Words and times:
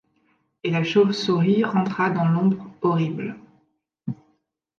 Et 0.63 0.71
la 0.71 0.83
chauve-souris 0.83 1.63
rentra 1.63 2.09
dans 2.09 2.27
l’ombre 2.27 2.73
horrible; 2.81 3.37